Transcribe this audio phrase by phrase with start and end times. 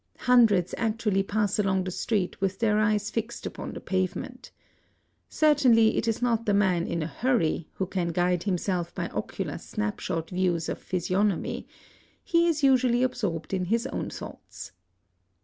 [0.21, 4.49] Hundreds actually pass along the street with their eyes fixed upon the pavement.
[5.29, 9.59] Certainly it is not the man in a hurry who can guide himself by ocular
[9.59, 11.67] snap shot views of physiognomy;
[12.23, 14.71] he is usually absorbed in his own thoughts....